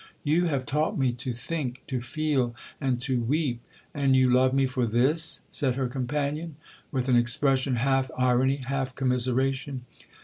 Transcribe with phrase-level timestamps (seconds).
[0.23, 4.87] You have taught me to think, to feel, and to weep.'—'And you love me for
[4.87, 6.55] this?' said her companion,
[6.91, 9.85] with an expression half irony, half commiseration.